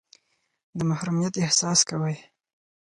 د 0.77 0.79
محرومیت 0.89 1.33
احساس 1.43 1.79
کوئ. 1.89 2.15